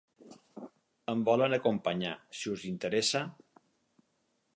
[1.13, 3.23] Em volen acompanyar, si us interessa?